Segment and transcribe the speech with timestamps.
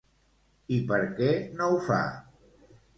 [0.79, 1.29] I per què
[1.61, 2.03] no ho fa?